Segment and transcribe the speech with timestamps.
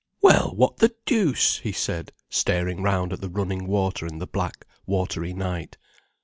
[0.19, 4.65] "Well, what the deuce!" he said, staring round at the running water in the black,
[4.87, 5.77] watery night.